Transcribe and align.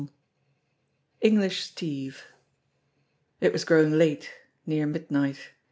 XVI 0.01 0.09
ENGLISH 1.21 1.61
STEVE 1.63 2.23
IT 3.39 3.53
was 3.53 3.63
growing 3.63 3.91
late, 3.99 4.31
near 4.65 4.87
midnight. 4.87 5.51